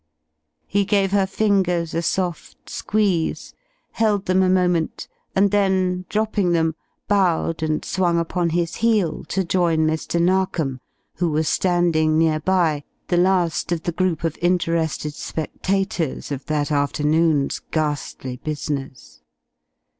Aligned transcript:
He 0.65 0.83
gave 0.83 1.11
her 1.11 1.27
fingers 1.27 1.93
a 1.93 2.01
soft 2.01 2.71
squeeze, 2.71 3.53
held 3.91 4.25
them 4.25 4.41
a 4.41 4.49
moment 4.49 5.07
and 5.35 5.51
then, 5.51 6.05
dropping 6.09 6.53
them, 6.53 6.73
bowed 7.07 7.61
and 7.61 7.85
swung 7.85 8.17
upon 8.17 8.49
his 8.49 8.77
heel 8.77 9.23
to 9.25 9.43
join 9.43 9.81
Mr. 9.85 10.19
Narkom, 10.19 10.79
who 11.17 11.29
was 11.29 11.47
standing 11.47 12.17
near 12.17 12.39
by, 12.39 12.83
the 13.09 13.17
last 13.17 13.71
of 13.71 13.83
the 13.83 13.91
group 13.91 14.23
of 14.23 14.39
interested 14.41 15.13
spectators 15.13 16.31
of 16.31 16.47
that 16.47 16.71
afternoon's 16.71 17.59
ghastly 17.69 18.37
business. 18.37 19.21